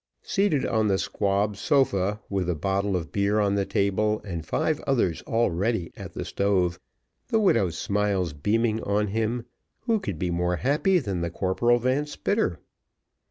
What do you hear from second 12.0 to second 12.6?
Spitter?